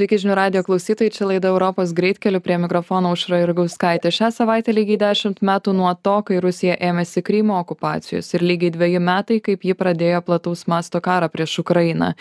Sveiki 0.00 0.16
žinių 0.16 0.32
radio 0.32 0.60
klausytojai, 0.64 1.12
čia 1.12 1.26
laida 1.28 1.50
Europos 1.50 1.90
greitkeliu 1.92 2.38
prie 2.40 2.54
mikrofono 2.56 3.10
Užra 3.12 3.42
Irgauskaitė. 3.42 4.08
Šią 4.08 4.30
savaitę 4.32 4.72
lygiai 4.72 4.96
dešimt 4.96 5.42
metų 5.44 5.74
nuo 5.76 5.90
to, 5.92 6.14
kai 6.24 6.38
Rusija 6.40 6.78
ėmėsi 6.88 7.20
Krymo 7.20 7.58
okupacijos 7.60 8.32
ir 8.32 8.40
lygiai 8.40 8.72
dviejų 8.72 9.02
metai, 9.04 9.36
kaip 9.44 9.66
ji 9.68 9.74
pradėjo 9.76 10.22
plataus 10.24 10.62
masto 10.72 11.02
karą 11.04 11.28
prieš 11.28 11.58
Ukrainą. 11.60 12.14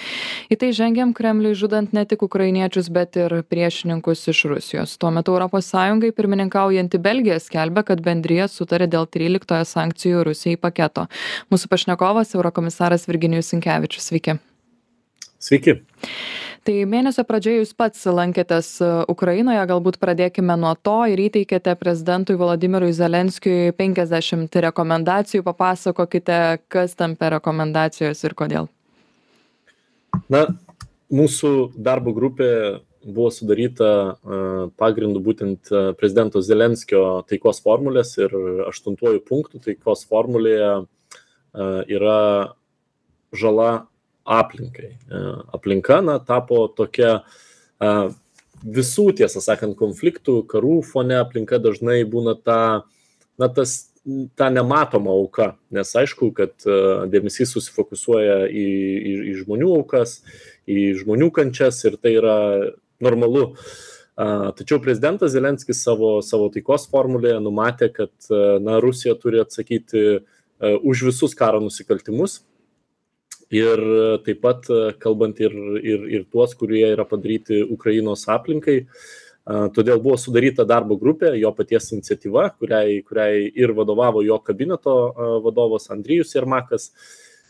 Į 0.52 0.58
tai 0.60 0.74
žengiam 0.76 1.14
Kremliui 1.16 1.56
žudant 1.56 1.96
ne 1.96 2.04
tik 2.04 2.26
ukrainiečius, 2.28 2.90
bet 2.92 3.16
ir 3.16 3.38
priešininkus 3.48 4.26
iš 4.34 4.44
Rusijos. 4.52 4.98
Tuo 5.00 5.14
metu 5.16 5.40
ES 5.40 5.72
pirmininkaujanti 6.20 7.00
Belgija 7.00 7.40
skelbia, 7.40 7.86
kad 7.88 8.04
bendrija 8.04 8.50
sutarė 8.52 8.92
dėl 8.92 9.08
13 9.08 9.64
sankcijų 9.64 10.28
Rusijai 10.28 10.60
paketo. 10.60 11.08
Mūsų 11.48 11.72
pašnekovas 11.72 12.36
Eurokomisaras 12.36 13.08
Virginijus 13.08 13.56
Sinkevičius. 13.56 14.12
Sveiki. 14.12 14.36
Sveiki 15.40 15.80
tai 16.66 16.84
mėnesio 16.90 17.24
pradžioje 17.28 17.62
jūs 17.62 17.72
pats 17.78 18.06
lankėtės 18.10 18.70
e, 18.84 18.90
ukrainoje 19.12 19.62
galbūt 19.70 20.00
pradėkime 20.02 20.56
nuo 20.60 20.74
to 20.76 20.98
ir 21.12 21.22
įteikėte 21.26 21.76
prezidentui 21.80 22.38
volodymyrui 22.40 22.92
zelenskiui 22.96 23.74
penkiasdešimt 23.78 24.56
rekomendacijų. 24.68 25.44
Papasakokite 25.48 26.60
kas 26.72 26.96
ten 27.00 27.16
per 27.20 27.36
rekomendacijos 27.38 28.24
ir 28.28 28.36
kodėl. 28.38 28.70
Na 30.30 30.46
mūsų 31.14 31.74
darbo 31.78 32.14
grupė 32.16 32.52
buvo 33.04 33.30
sudaryta 33.34 33.90
e, 33.90 34.40
pagrindu 34.80 35.24
būtent 35.26 35.72
e, 35.72 35.84
prezidento 36.00 36.44
Zelenskio 36.46 37.04
taikos 37.30 37.64
formulės 37.66 38.16
ir 38.20 38.36
aštuntuoju 38.70 39.26
punktu 39.28 39.62
taikos 39.64 40.06
formulėje 40.10 40.74
yra 41.90 42.20
žala 43.34 43.89
aplinkai. 44.30 44.94
E, 45.12 45.20
aplinka, 45.54 46.02
na, 46.02 46.20
tapo 46.22 46.68
tokia 46.78 47.20
e, 47.82 47.92
visų, 48.62 49.10
tiesą 49.18 49.42
sakant, 49.42 49.78
konfliktų, 49.80 50.44
karų 50.50 50.80
fone 50.86 51.18
aplinka 51.18 51.58
dažnai 51.64 52.04
būna 52.10 52.36
ta, 52.38 52.60
na, 53.42 53.50
tas 53.50 53.90
ta 54.40 54.48
nematoma 54.54 55.12
auka, 55.12 55.54
nes 55.74 55.92
aišku, 56.02 56.32
kad 56.38 56.54
e, 56.66 56.80
dėmesys 57.12 57.56
susifokusuoja 57.56 58.44
į, 58.48 58.68
į, 59.12 59.14
į 59.34 59.38
žmonių 59.44 59.72
aukas, 59.80 60.20
į 60.70 60.92
žmonių 61.02 61.32
kančias 61.34 61.82
ir 61.90 61.98
tai 62.02 62.18
yra 62.22 62.36
normalu. 63.02 63.54
Tačiau 64.20 64.82
prezidentas 64.84 65.32
Zelenskis 65.32 65.80
savo, 65.80 66.18
savo 66.20 66.50
taikos 66.52 66.90
formulėje 66.92 67.38
numatė, 67.40 67.88
kad 67.96 68.12
na, 68.60 68.76
Rusija 68.84 69.14
turi 69.16 69.40
atsakyti 69.40 70.02
už 70.60 71.06
visus 71.08 71.38
karo 71.40 71.62
nusikaltimus 71.64 72.42
ir 73.54 73.82
taip 74.26 74.42
pat 74.44 74.68
kalbant 75.02 75.40
ir, 75.42 75.56
ir, 75.82 76.06
ir 76.20 76.28
tuos, 76.30 76.54
kurie 76.58 76.86
yra 76.92 77.06
padaryti 77.10 77.64
Ukrainos 77.66 78.28
aplinkai. 78.30 78.84
Todėl 79.74 79.98
buvo 79.98 80.14
sudaryta 80.22 80.62
darbo 80.70 80.94
grupė, 81.02 81.32
jo 81.42 81.50
paties 81.58 81.88
iniciatyva, 81.96 82.52
kuriai, 82.62 83.00
kuriai 83.02 83.48
ir 83.50 83.74
vadovavo 83.74 84.22
jo 84.22 84.38
kabineto 84.46 84.94
vadovas 85.42 85.90
Andrijus 85.90 86.36
Jermakas, 86.36 86.92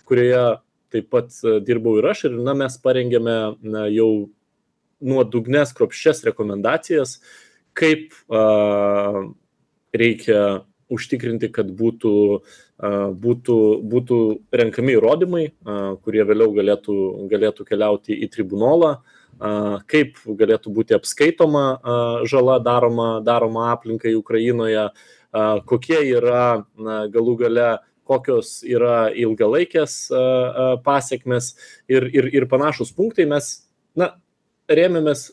kurioje 0.08 0.62
taip 0.94 1.10
pat 1.12 1.36
dirbau 1.68 1.98
ir 2.00 2.08
aš. 2.14 2.30
Ir 2.30 2.38
na, 2.40 2.56
mes 2.56 2.78
parengėme 2.80 3.36
na, 3.60 3.84
jau 3.92 4.30
nuodugnes, 5.04 5.74
kropščias 5.76 6.24
rekomendacijas, 6.28 7.18
kaip 7.78 8.16
a, 8.32 9.28
reikia 9.96 10.64
užtikrinti, 10.90 11.52
kad 11.54 11.70
būtų, 11.76 12.14
būtų, 12.80 13.58
būtų 13.92 14.18
renkami 14.56 14.96
įrodymai, 14.96 15.46
kurie 16.04 16.24
vėliau 16.24 16.54
galėtų, 16.56 16.96
galėtų 17.32 17.66
keliauti 17.68 18.16
į 18.16 18.30
tribunolą, 18.32 19.00
kaip 19.92 20.20
galėtų 20.26 20.72
būti 20.76 20.96
apskaitoma 20.96 21.66
žala 22.28 22.60
daroma, 22.64 23.20
daroma 23.24 23.72
aplinkai 23.74 24.16
Ukrainoje, 24.16 24.90
kokie 25.68 26.00
yra 26.08 26.64
galų 27.12 27.38
gale 27.44 27.70
kokios 28.10 28.64
yra 28.66 29.12
ilgalaikės 29.14 30.08
pasiekmes 30.86 31.54
ir, 31.92 32.08
ir, 32.10 32.32
ir 32.34 32.48
panašus 32.50 32.90
punktai, 32.96 33.28
mes 33.30 33.52
na, 33.94 34.16
rėmėmės 34.70 35.30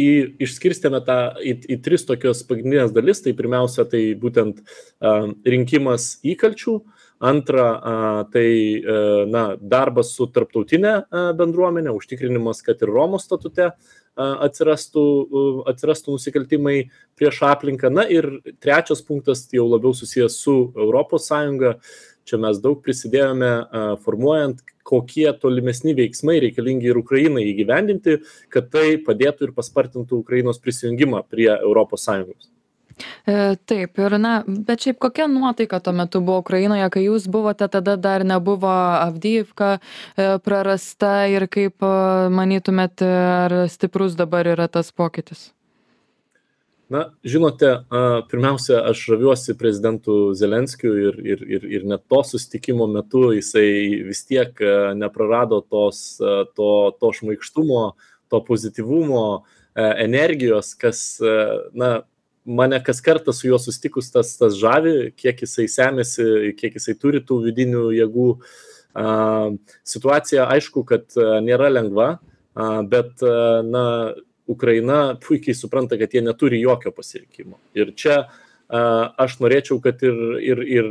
į 0.00 0.10
išskirstėme 0.44 1.00
tą 1.06 1.18
į, 1.40 1.56
į 1.72 1.78
tris 1.84 2.06
tokias 2.08 2.42
pagrindinės 2.48 2.94
dalis. 2.94 3.22
Tai 3.24 3.34
pirmiausia, 3.38 3.86
tai 3.88 4.02
būtent 4.20 4.62
uh, 4.62 5.32
rinkimas 5.46 6.16
įkalčių, 6.26 6.78
antra, 7.26 7.68
uh, 7.76 8.22
tai 8.32 8.48
uh, 8.80 9.22
na, 9.30 9.46
darbas 9.60 10.12
su 10.16 10.28
tarptautinė 10.32 10.96
uh, 11.00 11.30
bendruomenė, 11.38 11.94
užtikrinimas, 11.96 12.64
kad 12.66 12.82
ir 12.84 12.92
Romos 12.92 13.28
statute 13.28 13.72
atsirastų, 14.16 15.02
atsirastų 15.68 16.14
nusikaltimai 16.14 16.76
prieš 17.20 17.42
aplinką. 17.44 17.90
Na 17.92 18.06
ir 18.08 18.38
trečias 18.64 19.02
punktas 19.04 19.44
jau 19.52 19.66
labiau 19.68 19.92
susijęs 19.92 20.38
su 20.40 20.54
ES. 20.72 21.28
Čia 22.26 22.40
mes 22.42 22.58
daug 22.58 22.80
prisidėjome 22.82 23.50
formuojant 24.02 24.64
kokie 24.86 25.26
tolimesni 25.42 25.94
veiksmai 25.98 26.38
reikalingi 26.44 26.90
ir 26.90 27.00
Ukrainai 27.00 27.46
įgyvendinti, 27.50 28.20
kad 28.52 28.70
tai 28.74 28.98
padėtų 29.06 29.48
ir 29.48 29.56
paspartintų 29.56 30.22
Ukrainos 30.22 30.62
prisijungimą 30.62 31.24
prie 31.30 31.50
ES. 31.54 32.52
E, 33.28 33.56
taip, 33.68 33.98
ir 34.00 34.16
na, 34.22 34.38
bet 34.46 34.86
šiaip 34.86 34.96
kokia 35.02 35.26
nuotaika 35.28 35.82
tuo 35.84 35.92
metu 35.92 36.22
buvo 36.24 36.40
Ukrainoje, 36.40 36.86
kai 36.94 37.02
jūs 37.04 37.26
buvote, 37.28 37.68
tada 37.68 37.98
dar 38.00 38.24
nebuvo 38.24 38.70
Avdyivka 38.72 39.74
e, 39.76 40.30
prarasta 40.40 41.26
ir 41.28 41.44
kaip 41.52 41.84
e, 41.84 41.92
manytumėt, 42.32 43.04
ar 43.04 43.58
stiprus 43.72 44.16
dabar 44.16 44.48
yra 44.54 44.70
tas 44.72 44.94
pokytis? 44.96 45.50
Na 46.88 47.02
žinote 47.26 47.72
pirmiausia 48.30 48.80
aš 48.90 49.02
žaviuosi 49.10 49.56
prezidentu 49.58 50.34
zelenskiu 50.38 50.94
ir 51.08 51.20
ir 51.24 51.42
ir 51.42 51.64
ir 51.78 51.86
net 51.92 52.04
to 52.08 52.22
susitikimo 52.24 52.86
metu 52.86 53.32
jisai 53.34 54.02
vis 54.06 54.24
tiek 54.26 54.60
neprarado 54.94 55.60
tos 55.60 56.18
to 56.54 56.70
to 57.00 57.12
šmaikštumo 57.12 57.82
to 58.30 58.44
pozityvumo 58.44 59.24
energijos 59.76 60.74
kas 60.74 61.18
na 61.74 62.02
mane 62.46 62.78
kas 62.84 63.00
kartą 63.02 63.32
su 63.32 63.48
juo 63.48 63.58
susitikus 63.58 64.12
tas 64.12 64.36
tas 64.38 64.54
žavi 64.54 65.12
kiek 65.16 65.42
jisai 65.42 65.66
semiasi 65.68 66.54
kiek 66.58 66.78
jisai 66.78 66.94
turi 66.94 67.20
tų 67.20 67.42
vidinių 67.48 67.90
jėgų. 67.96 68.28
Situacija 69.84 70.46
aišku 70.54 70.84
kad 70.88 71.18
nėra 71.44 71.68
lengva 71.72 72.08
bet 72.88 73.26
na 73.66 74.14
Ukraina 74.46 75.16
puikiai 75.20 75.54
supranta, 75.54 75.98
kad 75.98 76.12
jie 76.14 76.22
neturi 76.22 76.60
jokio 76.62 76.92
pasirinkimo. 76.94 77.58
Ir 77.74 77.92
čia 77.98 78.24
aš 78.68 79.38
norėčiau, 79.42 79.78
kad 79.82 80.02
ir, 80.06 80.16
ir, 80.42 80.62
ir 80.78 80.88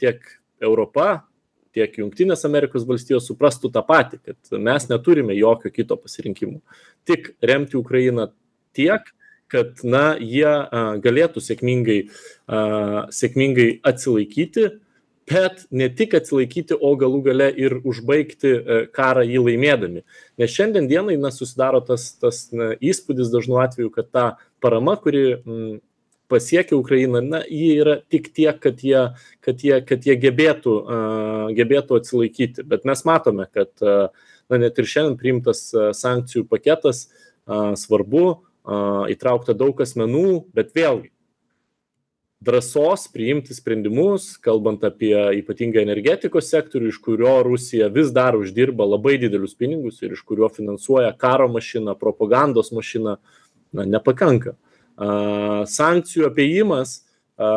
tiek 0.00 0.22
Europa, 0.62 1.24
tiek 1.72 1.96
Junktinės 1.98 2.44
Amerikos 2.48 2.84
valstijos 2.88 3.26
suprastų 3.28 3.72
tą 3.72 3.82
patį, 3.86 4.20
kad 4.26 4.60
mes 4.60 4.88
neturime 4.90 5.36
jokio 5.36 5.72
kito 5.72 5.96
pasirinkimo. 5.96 6.60
Tik 7.08 7.32
remti 7.42 7.78
Ukrainą 7.80 8.30
tiek, 8.76 9.08
kad 9.52 9.82
na, 9.84 10.14
jie 10.16 10.48
galėtų 11.04 11.42
sėkmingai, 11.44 11.98
sėkmingai 13.12 13.68
atsilaikyti 13.88 14.68
bet 15.30 15.66
ne 15.70 15.88
tik 15.94 16.16
atsilaikyti, 16.18 16.76
o 16.76 16.94
galų 16.98 17.22
gale 17.26 17.48
ir 17.58 17.76
užbaigti 17.86 18.50
e, 18.52 18.80
karą 18.94 19.24
jį 19.26 19.44
laimėdami. 19.46 20.02
Nes 20.40 20.52
šiandien 20.54 20.88
dienai 20.90 21.16
na, 21.20 21.30
susidaro 21.34 21.82
tas, 21.86 22.10
tas 22.20 22.44
na, 22.54 22.72
įspūdis 22.82 23.32
dažnu 23.32 23.60
atveju, 23.62 23.92
kad 23.94 24.10
ta 24.10 24.26
parama, 24.62 24.96
kuri 25.00 25.24
m, 25.38 25.78
pasiekia 26.32 26.78
Ukrainą, 26.78 27.22
na, 27.22 27.42
ji 27.46 27.78
yra 27.82 27.98
tik 28.10 28.32
tiek, 28.34 28.58
kad 28.62 28.82
jie, 28.82 29.08
kad 29.44 29.62
jie, 29.62 29.78
kad 29.86 30.06
jie 30.08 30.16
gebėtų, 30.18 30.76
uh, 30.80 31.48
gebėtų 31.54 32.00
atsilaikyti. 32.00 32.64
Bet 32.66 32.86
mes 32.88 33.04
matome, 33.08 33.46
kad 33.52 33.70
uh, 33.84 34.08
na, 34.48 34.62
net 34.62 34.80
ir 34.80 34.88
šiandien 34.88 35.18
priimtas 35.20 35.66
uh, 35.76 35.90
sankcijų 35.96 36.46
paketas 36.48 37.04
uh, 37.10 37.74
svarbu, 37.78 38.24
uh, 38.32 39.04
įtraukta 39.12 39.54
daug 39.58 39.84
asmenų, 39.84 40.46
bet 40.56 40.72
vėlgi 40.78 41.12
drąsos 42.42 43.08
priimti 43.08 43.54
sprendimus 43.54 44.38
kalbant 44.42 44.82
apie 44.84 45.14
ypatingai 45.38 45.84
energetikos 45.86 46.48
sektorių 46.50 46.90
iš 46.90 46.98
kurio 47.04 47.36
rusija 47.46 47.88
vis 47.94 48.10
dar 48.14 48.36
uždirba 48.38 48.86
labai 48.88 49.14
didelius 49.22 49.54
pinigus 49.58 50.02
ir 50.02 50.16
iš 50.16 50.24
kurio 50.26 50.48
finansuoja 50.50 51.12
karo 51.18 51.46
mašiną 51.52 51.94
propagandos 52.00 52.72
mašiną 52.74 53.16
na 53.72 53.86
nepakanka. 53.86 54.56
A 54.96 55.64
sankcijų 55.70 56.28
apėjimas 56.28 57.00
a 57.38 57.52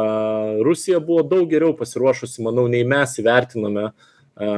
rusija 0.63 1.01
buvo 1.03 1.25
daug 1.27 1.49
geriau 1.51 1.73
pasiruošusi 1.77 2.45
manau 2.45 2.67
nei 2.71 2.85
mes 2.87 3.17
įvertinome 3.19 3.89
a 3.89 4.51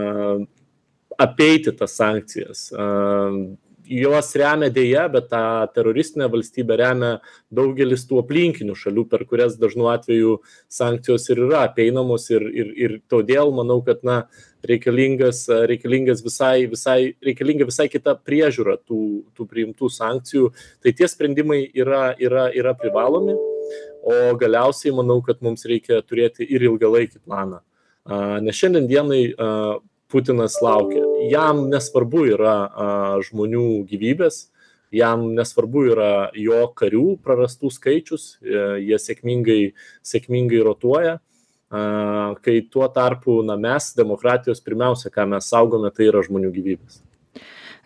apeiti 1.17 1.73
tas 1.73 1.95
sankcijas. 1.97 2.67
A 2.75 2.85
juos 3.87 4.33
remia 4.37 4.69
dėja, 4.73 5.05
bet 5.11 5.29
tą 5.31 5.41
teroristinę 5.75 6.27
valstybę 6.31 6.77
remia 6.79 7.11
daugelis 7.53 8.05
tų 8.09 8.21
aplinkinių 8.23 8.75
šalių, 8.77 9.05
per 9.09 9.23
kurias 9.29 9.57
dažnu 9.59 9.87
atveju 9.91 10.37
sankcijos 10.71 11.27
ir 11.31 11.43
yra 11.47 11.63
apeinamos 11.69 12.29
ir, 12.33 12.45
ir, 12.51 12.71
ir 12.75 12.95
todėl 13.09 13.53
manau, 13.55 13.79
kad 13.85 14.03
na, 14.07 14.21
reikalingas, 14.67 15.45
reikalingas 15.69 16.23
visai, 16.25 16.67
visai, 16.69 16.99
reikalinga 17.23 17.67
visai 17.69 17.87
kita 17.91 18.17
priežiūra 18.27 18.77
tų, 18.83 19.01
tų 19.37 19.47
priimtų 19.47 19.91
sankcijų. 19.93 20.51
Tai 20.83 20.95
tie 20.97 21.07
sprendimai 21.07 21.61
yra, 21.77 22.11
yra, 22.19 22.47
yra 22.55 22.75
privalomi, 22.77 23.37
o 24.07 24.17
galiausiai 24.39 24.95
manau, 24.95 25.21
kad 25.25 25.43
mums 25.45 25.67
reikia 25.69 26.01
turėti 26.03 26.47
ir 26.47 26.67
ilgalaikį 26.69 27.23
planą. 27.23 27.61
Nes 28.43 28.55
šiandien 28.55 28.87
dienai 28.87 29.21
Putinas 30.07 30.61
laukia. 30.63 31.06
Jam 31.31 31.65
nesvarbu 31.71 32.25
yra 32.33 32.55
žmonių 33.27 33.83
gyvybės, 33.89 34.47
jam 34.93 35.27
nesvarbu 35.35 35.85
yra 35.91 36.11
jo 36.37 36.61
karių 36.77 37.17
prarastų 37.23 37.71
skaičius, 37.73 38.37
e, 38.41 38.59
jie 38.87 38.99
sėkmingai, 39.01 39.61
sėkmingai 40.05 40.61
rotuoja, 40.63 41.17
kai 41.67 42.61
tuo 42.71 42.87
tarpu 42.87 43.41
na, 43.43 43.57
mes, 43.59 43.89
demokratijos, 43.97 44.61
pirmiausia, 44.63 45.11
ką 45.11 45.27
mes 45.33 45.49
saugome, 45.51 45.91
tai 45.91 46.07
yra 46.07 46.21
žmonių 46.23 46.53
gyvybės. 46.55 47.01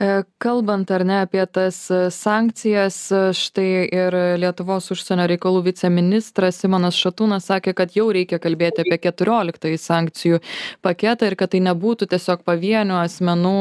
E, 0.01 0.23
kalbant 0.41 0.89
ar 0.89 1.03
ne 1.05 1.19
apie 1.21 1.43
tas 1.45 1.75
e, 1.93 1.97
sankcijas, 2.09 2.95
e, 3.13 3.19
štai 3.37 3.65
ir 3.85 4.15
Lietuvos 4.41 4.87
užsienio 4.95 5.27
reikalų 5.29 5.61
viceministras 5.67 6.57
Simonas 6.63 6.97
Šatūnas 6.97 7.45
sakė, 7.51 7.75
kad 7.77 7.93
jau 7.93 8.07
reikia 8.09 8.39
kalbėti 8.41 8.81
apie 8.81 8.97
14 9.03 9.77
sankcijų 9.83 10.41
paketą 10.81 11.29
ir 11.29 11.37
kad 11.37 11.53
tai 11.53 11.61
nebūtų 11.67 12.09
tiesiog 12.15 12.41
pavienių 12.49 12.97
asmenų 13.03 13.53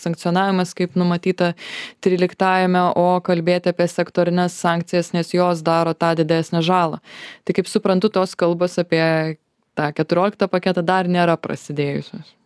sankcionavimas, 0.00 0.74
kaip 0.74 0.98
numatyta 0.98 1.52
13-ame, 2.02 2.82
o 2.98 3.06
kalbėti 3.22 3.70
apie 3.70 3.86
sektorinės 3.86 4.58
sankcijas, 4.66 5.14
nes 5.14 5.30
jos 5.30 5.62
daro 5.62 5.94
tą 5.94 6.16
didesnę 6.18 6.66
žalą. 6.66 6.98
Tai 7.46 7.60
kaip 7.60 7.70
suprantu, 7.70 8.10
tos 8.10 8.34
kalbos 8.34 8.80
apie 8.82 9.02
tą 9.78 9.92
14 10.02 10.50
paketą 10.50 10.82
dar 10.82 11.06
nėra 11.06 11.38
prasidėjusios 11.38 12.41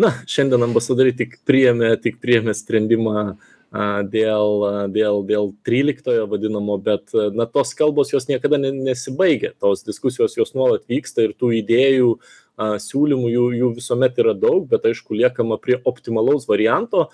na 0.00 0.12
šiandien 0.28 0.66
ambasadoriai 0.68 1.16
tik 1.16 1.38
priėmė 1.48 1.94
tik 2.02 2.20
priėmė 2.22 2.54
sprendimą 2.56 3.36
dėl, 4.12 4.64
dėl, 4.94 5.22
dėl 5.26 5.52
13 5.66 6.26
vadinamo, 6.30 6.78
bet 6.78 7.12
na, 7.34 7.46
tos 7.46 7.74
kalbos 7.74 8.12
jos 8.12 8.28
niekada 8.28 8.58
nesibaigia, 8.58 9.52
tos 9.60 9.84
diskusijos 9.84 10.36
jos 10.38 10.54
nuolat 10.54 10.86
vyksta 10.88 11.26
ir 11.26 11.34
tų 11.36 11.52
idėjų, 11.60 12.12
siūlymų 12.56 13.32
jų, 13.32 13.46
jų 13.60 13.72
visuomet 13.80 14.20
yra 14.22 14.36
daug, 14.38 14.68
bet 14.70 14.86
aišku, 14.88 15.16
liekama 15.18 15.58
prie 15.60 15.80
optimalaus 15.84 16.46
varianto, 16.48 17.10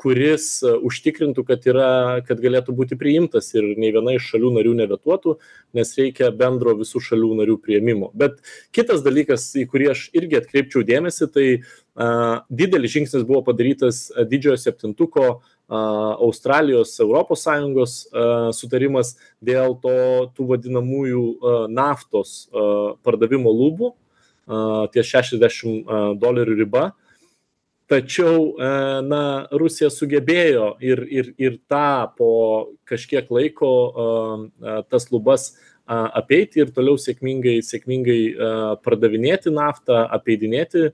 kuris 0.00 0.62
užtikrintų, 0.64 1.44
kad, 1.44 1.66
yra, 1.68 2.20
kad 2.24 2.40
galėtų 2.40 2.72
būti 2.76 2.96
priimtas 2.96 3.50
ir 3.52 3.74
nei 3.76 3.92
viena 3.92 4.14
iš 4.16 4.30
šalių 4.32 4.54
narių 4.56 4.72
nevetuotų, 4.78 5.34
nes 5.76 5.92
reikia 5.98 6.30
bendro 6.32 6.72
visų 6.78 7.02
šalių 7.10 7.34
narių 7.42 7.58
prieimimo. 7.60 8.08
Bet 8.16 8.40
kitas 8.72 9.04
dalykas, 9.04 9.50
į 9.60 9.66
kurį 9.68 9.90
aš 9.92 10.06
irgi 10.16 10.40
atkreipčiau 10.40 10.84
dėmesį, 10.88 11.28
tai 11.34 11.46
didelis 12.48 12.94
žingsnis 12.94 13.26
buvo 13.28 13.42
padarytas 13.44 14.06
didžiojo 14.30 14.56
septintuko 14.60 15.24
uh, 15.28 15.42
Australijos 16.22 16.94
Europos 17.02 17.44
Sąjungos 17.44 17.96
uh, 18.08 18.48
sutarimas 18.56 19.16
dėl 19.44 19.76
to 19.82 19.96
tų 20.36 20.48
vadinamųjų 20.54 21.24
uh, 21.26 21.60
naftos 21.68 22.48
uh, 22.52 22.96
pardavimo 23.04 23.52
lubų 23.52 23.92
uh, 23.92 24.88
ties 24.94 25.12
60 25.12 25.42
uh, 25.42 26.12
dolerių 26.20 26.58
riba. 26.62 26.88
Uh, 26.90 27.10
tačiau 27.90 28.54
na 29.06 29.22
rusija 29.50 29.90
sugebėjo 29.90 30.74
ir 30.84 31.02
ir 31.10 31.32
ir 31.38 31.58
tą 31.70 32.10
po 32.18 32.30
kažkiek 32.86 33.30
laiko 33.34 33.72
tas 34.92 35.10
lubas 35.10 35.50
apeiti 35.90 36.62
ir 36.62 36.70
toliau 36.74 36.98
sėkmingai 37.00 37.56
sėkmingai 37.66 38.20
pardavinėti 38.84 39.52
naftą 39.54 40.04
apeidinėti 40.18 40.90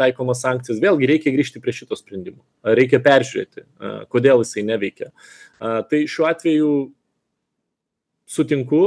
taikomas 0.00 0.40
sankcijas. 0.44 0.80
Vėlgi 0.80 1.08
reikia 1.10 1.34
grįžti 1.34 1.60
prie 1.60 1.74
šito 1.76 1.98
sprendimo. 1.98 2.40
Reikia 2.64 3.02
peržiūrėti 3.04 3.66
kodėl 4.12 4.44
jisai 4.44 4.64
neveikia. 4.68 5.12
Tai 5.60 6.02
šiuo 6.08 6.30
atveju 6.30 6.72
sutinku 8.30 8.82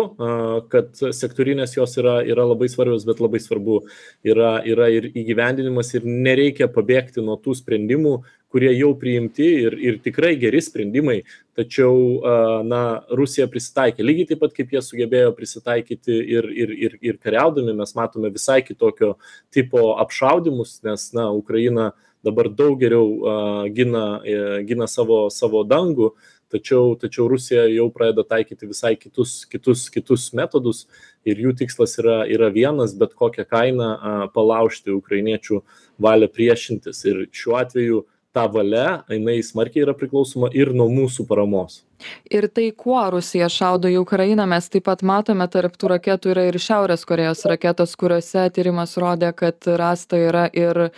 kad 0.71 0.93
sektorinės 1.15 1.75
jos 1.75 1.97
yra 1.99 2.19
yra 2.23 2.45
labai 2.47 2.69
svarbios 2.71 3.03
bet 3.07 3.19
labai 3.23 3.41
svarbu 3.43 3.81
yra 4.23 4.55
yra 4.69 4.87
ir 4.93 5.09
įgyvendinimas 5.11 5.91
ir 5.97 6.07
nereikia 6.07 6.69
pabėgti 6.71 7.23
nuo 7.25 7.35
tų 7.43 7.57
sprendimų 7.59 8.15
kurie 8.53 8.69
jau 8.77 8.91
priimti 9.00 9.47
ir 9.65 9.73
ir 9.81 9.97
tikrai 10.05 10.35
geri 10.38 10.61
sprendimai. 10.61 11.23
Tačiau 11.57 12.21
na 12.69 12.81
rusija 13.17 13.47
prisitaikė 13.50 14.05
lygiai 14.05 14.29
taip 14.29 14.44
pat 14.45 14.53
kaip 14.57 14.75
jie 14.75 14.81
sugebėjo 14.85 15.33
prisitaikyti 15.38 16.19
ir 16.38 16.50
ir 16.53 16.73
ir 16.88 16.97
ir 17.01 17.17
kariaudami. 17.17 17.73
Mes 17.81 17.95
matome 17.97 18.29
visai 18.33 18.61
kitokio 18.61 19.15
tipo 19.53 19.95
apšaudymus 20.05 20.83
nes 20.85 21.09
na 21.17 21.31
ukraina 21.33 21.91
dabar 22.23 22.50
daug 22.61 22.77
geriau 22.79 23.67
gina 23.73 24.21
e, 24.23 24.38
gina 24.69 24.88
savo 24.88 25.25
savo 25.33 25.65
dangų. 25.65 26.13
Tačiau 26.53 26.94
tačiau 27.01 27.25
rusija 27.31 27.65
jau 27.73 27.88
pradeda 27.89 28.21
taikyti 28.35 28.69
visai 28.69 28.94
kitus 28.94 29.47
kitus 29.49 29.89
kitus 29.89 30.29
metodus 30.38 30.85
ir 31.25 31.41
jų 31.41 31.56
tikslas 31.57 31.97
yra 31.97 32.19
yra 32.29 32.51
vienas 32.53 32.94
bet 32.94 33.15
kokia 33.17 33.49
kaina 33.49 34.29
palaužti 34.35 34.94
ukrainiečių 34.94 35.63
valią 35.97 36.29
priešintis. 36.29 37.01
Ir 37.09 37.25
šiuo 37.33 37.57
atveju 37.57 38.03
ta 38.33 38.47
valia 38.50 39.03
jinai 39.09 39.38
smarkiai 39.45 39.85
yra 39.85 39.94
priklausoma 39.97 40.50
ir 40.57 40.74
nuo 40.74 40.89
mūsų 40.89 41.27
paramos 41.30 41.83
ir 42.31 42.48
tai 42.48 42.72
kuo 42.78 43.01
rusija 43.13 43.48
šaudo 43.51 43.90
į 43.92 44.00
ukrainą 44.01 44.45
mes 44.50 44.68
taip 44.72 44.88
pat 44.88 45.04
matome 45.06 45.45
tarp 45.51 45.75
tų 45.80 45.92
raketų 45.94 46.31
yra 46.34 46.45
ir 46.50 46.57
šiaurės 46.62 47.06
korėjos 47.07 47.45
raketos 47.50 47.95
kuriose 48.00 48.45
tyrimas 48.56 48.95
rodė 49.00 49.31
kad 49.38 49.68
rasta 49.80 50.19
yra 50.19 50.45
ir 50.54 50.90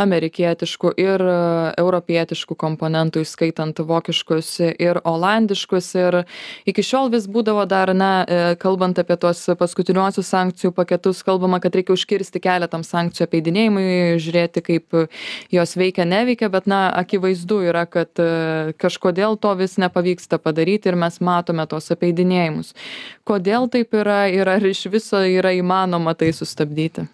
amerikietiškų 0.00 0.92
ir 0.98 1.24
e, 1.24 1.36
europietiškų 1.82 2.56
komponentų 2.58 3.22
įskaitant 3.26 3.82
vokiškus 3.88 4.50
ir 4.70 5.00
olandiškus. 5.04 5.90
Ir 5.98 6.20
iki 6.68 6.84
šiol 6.86 7.10
vis 7.12 7.28
būdavo 7.30 7.64
dar 7.68 7.92
na 7.96 8.10
e, 8.22 8.40
kalbant 8.60 8.98
apie 9.02 9.18
tuos 9.20 9.44
paskutiniuosius 9.58 10.30
sankcijų 10.30 10.72
paketus 10.76 11.22
kalbama 11.26 11.60
kad 11.62 11.74
reikia 11.74 11.94
užkirsti 11.96 12.42
kelią 12.42 12.70
tam 12.70 12.86
sankcijų 12.86 13.28
apeidinėjimui 13.28 14.18
žiūrėti 14.22 14.64
kaip 14.64 14.98
jos 15.54 15.76
veikia 15.78 16.06
neveikia 16.08 16.50
bet 16.52 16.70
na 16.70 16.86
akivaizdu 17.02 17.60
yra 17.68 17.84
kad 17.90 18.22
e, 18.22 18.74
kažkodėl 18.78 19.38
to 19.42 19.54
vis 19.58 19.78
nepavyksta 19.80 20.37
padaryti 20.42 20.90
ir 20.90 20.98
mes 20.98 21.20
matome 21.24 21.66
tuos 21.70 21.90
apeidinėjimus. 21.94 22.74
Kodėl 23.28 23.68
taip 23.72 23.94
yra 23.96 24.26
ir 24.32 24.48
ar 24.48 24.64
iš 24.64 24.86
viso 24.92 25.20
yra 25.20 25.52
įmanoma 25.56 26.14
tai 26.18 26.30
sustabdyti? 26.36 27.08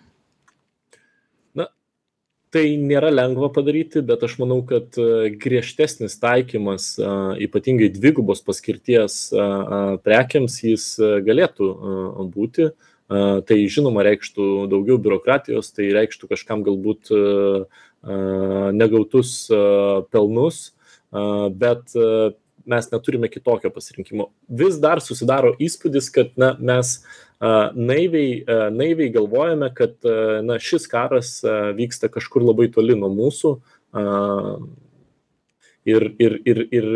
Na, 1.58 1.68
tai 2.54 2.64
nėra 2.80 3.10
lengva 3.14 3.50
padaryti, 3.54 4.02
bet 4.06 4.24
aš 4.26 4.38
manau, 4.42 4.60
kad 4.66 4.96
e, 5.00 5.30
griežtesnis 5.40 6.16
taikymas, 6.22 6.94
e, 6.98 7.12
ypatingai 7.46 7.90
dvigubos 7.94 8.42
paskirties 8.46 9.20
e, 9.34 9.46
prekiams, 10.06 10.58
jis 10.66 10.88
galėtų 11.26 11.70
būti. 12.34 12.72
Tai 13.04 13.56
žinoma 13.68 14.00
reikštų 14.06 14.44
daugiau 14.72 14.96
biurokratijos, 14.98 15.68
tai 15.76 15.90
reikštų 15.92 16.30
kažkam 16.30 16.62
galbūt 16.64 17.10
negautus 18.80 19.34
pelnus, 20.08 20.60
bet 21.12 21.92
mes 22.70 22.88
neturime 22.92 23.28
kitokio 23.28 23.70
pasirinkimo. 23.74 24.28
Vis 24.48 24.78
dar 24.82 25.02
susidaro 25.04 25.54
įspūdis, 25.62 26.10
kad 26.14 26.32
na, 26.40 26.54
mes 26.60 26.96
naiviai, 27.40 28.44
naiviai 28.72 29.12
galvojame, 29.14 29.68
kad 29.74 29.96
na, 30.46 30.58
šis 30.62 30.86
karas 30.90 31.36
vyksta 31.76 32.08
kažkur 32.12 32.46
labai 32.46 32.70
toli 32.72 32.96
nuo 32.98 33.10
mūsų. 33.12 33.54
Ir, 35.84 36.06
ir, 36.16 36.38
ir, 36.48 36.62
ir 36.72 36.86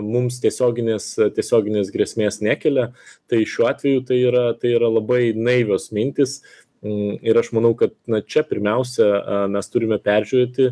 mums 0.00 0.38
tiesioginės, 0.40 1.10
tiesioginės 1.36 1.90
grėsmės 1.92 2.40
nekelia. 2.40 2.86
Tai 3.28 3.42
šiuo 3.44 3.66
atveju 3.68 4.06
tai 4.08 4.22
yra, 4.24 4.46
tai 4.56 4.72
yra 4.78 4.88
labai 4.88 5.34
naivios 5.36 5.90
mintis. 5.92 6.38
Mm, 6.78 7.18
ir 7.26 7.38
aš 7.40 7.50
manau, 7.56 7.72
kad 7.74 7.92
na, 8.06 8.20
čia 8.22 8.44
pirmiausia 8.46 9.48
mes 9.50 9.68
turime 9.72 9.98
peržiūrėti 9.98 10.70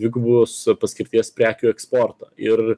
dvigubos 0.00 0.56
paskirties 0.82 1.30
prekių 1.36 1.70
eksportą. 1.70 2.32
Ir 2.36 2.74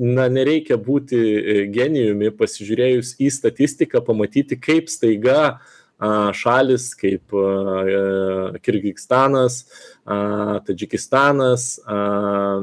na 0.00 0.28
nereikia 0.32 0.80
būti 0.80 1.18
e, 1.20 1.58
genijumi 1.72 2.32
pasižiūrėjus 2.32 3.18
į 3.20 3.28
statistiką 3.36 4.00
pamatyti 4.06 4.56
kaip 4.56 4.88
staiga 4.88 5.60
šalis 6.32 6.94
kaip 6.96 7.32
Kirgizstanas, 8.64 9.64
Tadžikistanas, 10.66 11.78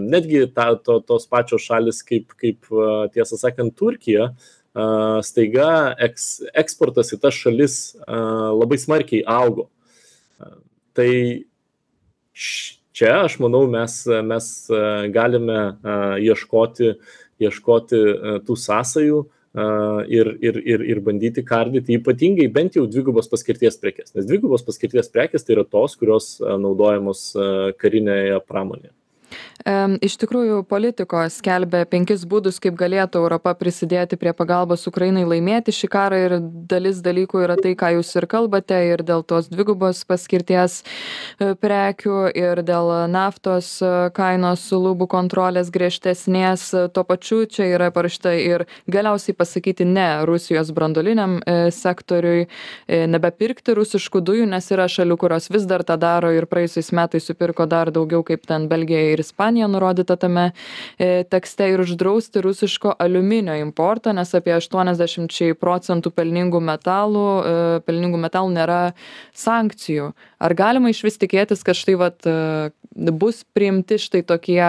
netgi 0.02 0.48
ta, 0.54 0.76
to, 0.76 1.00
tos 1.06 1.28
pačios 1.30 1.62
šalis 1.62 2.02
kaip, 2.06 2.34
kaip 2.40 2.66
tiesą 3.14 3.38
sakant, 3.38 3.76
Turkija, 3.78 4.32
staiga 5.26 5.94
eks, 6.08 6.42
eksportas 6.58 7.14
į 7.14 7.22
tas 7.22 7.38
šalis 7.38 7.78
labai 8.08 8.80
smarkiai 8.82 9.22
augo. 9.22 9.70
Tai 10.98 11.12
čia 12.98 13.14
aš 13.22 13.38
manau 13.42 13.68
mes 13.70 14.00
mes 14.26 14.50
galime 15.14 15.62
ieškoti 16.26 16.96
ieškoti 17.44 18.04
tų 18.48 18.58
sąsajų 18.58 19.24
ir, 20.14 20.30
ir, 20.44 20.60
ir, 20.62 20.86
ir 20.94 21.02
bandyti 21.06 21.44
kardyti 21.46 21.98
ypatingai 21.98 22.48
bent 22.54 22.78
jau 22.78 22.86
dvigubos 22.90 23.30
paskirties 23.32 23.80
prekes. 23.82 24.14
Nes 24.16 24.28
dvigubos 24.30 24.66
paskirties 24.68 25.10
prekes 25.14 25.46
tai 25.48 25.58
yra 25.58 25.66
tos, 25.66 25.98
kurios 26.00 26.36
naudojamos 26.42 27.30
karinėje 27.82 28.42
pramonėje. 28.46 28.94
Iš 29.68 30.14
tikrųjų, 30.22 30.62
politiko 30.64 31.26
skelbia 31.28 31.82
penkis 31.90 32.22
būdus, 32.30 32.56
kaip 32.64 32.78
galėtų 32.80 33.20
Europa 33.20 33.52
prisidėti 33.60 34.16
prie 34.16 34.32
pagalbos 34.32 34.88
Ukrainai 34.88 35.26
laimėti 35.28 35.74
šį 35.76 35.90
karą 35.92 36.20
ir 36.24 36.36
dalis 36.72 37.02
dalykų 37.04 37.42
yra 37.44 37.58
tai, 37.60 37.74
ką 37.76 37.90
jūs 37.98 38.14
ir 38.16 38.28
kalbate, 38.32 38.78
ir 38.94 39.04
dėl 39.04 39.26
tos 39.28 39.50
dvigubos 39.52 40.06
paskirties 40.08 40.78
e, 40.86 41.50
prekių, 41.60 42.20
ir 42.32 42.62
dėl 42.64 42.94
naftos 43.12 43.74
e, 43.84 43.90
kainos 44.16 44.64
lubų 44.72 45.10
kontrolės 45.12 45.74
griežtesnės. 45.76 46.70
Tuo 46.96 47.04
pačiu 47.04 47.42
čia 47.52 47.68
yra 47.74 47.92
parašta 47.92 48.38
ir 48.40 48.64
galiausiai 48.88 49.36
pasakyti 49.36 49.84
ne 49.90 50.08
Rusijos 50.30 50.72
brandoliniam 50.72 51.42
e, 51.44 51.58
sektoriui, 51.76 52.48
nebepirkti 52.88 53.76
rusiškų 53.76 54.24
dujų, 54.32 54.48
nes 54.48 54.72
yra 54.72 54.88
šalių, 54.88 55.20
kurios 55.20 55.52
vis 55.52 55.68
dar 55.68 55.84
tą 55.84 56.00
daro 56.00 56.32
ir 56.32 56.48
praėjusiais 56.48 56.94
metais 56.96 57.28
supirko 57.28 57.68
dar 57.68 57.92
daugiau 57.92 58.24
kaip 58.24 58.48
ten 58.48 58.72
Belgija 58.72 59.12
ir 59.12 59.28
Ispanija. 59.28 59.57
Ispanija 59.58 59.68
nurodyta 59.68 60.16
tame 60.16 60.52
e, 61.00 61.24
tekste 61.24 61.72
ir 61.72 61.82
uždrausti 61.82 62.42
rusiško 62.42 62.94
aliuminio 63.00 63.56
importą, 63.58 64.14
nes 64.14 64.36
apie 64.38 64.54
80 64.54 65.58
procentų 65.58 66.12
pelningų 66.14 66.62
metalų, 66.62 67.26
e, 67.42 67.82
pelningų 67.88 68.22
metalų 68.22 68.54
nėra 68.54 68.82
sankcijų. 69.34 70.12
Ar 70.38 70.54
galima 70.54 70.94
iš 70.94 71.02
vis 71.04 71.18
tikėtis, 71.18 71.66
kad 71.66 71.76
štai 71.76 71.98
vat, 71.98 72.22
e, 72.30 72.70
bus 72.94 73.44
priimti 73.54 73.98
štai 73.98 74.22
tokie 74.22 74.62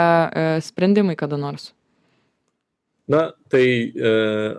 sprendimai 0.65 1.17
kada 1.17 1.37
nors? 1.37 1.75
Na, 3.09 3.31
tai 3.49 3.65
e, 3.89 4.11